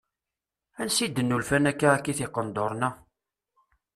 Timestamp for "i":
1.05-1.07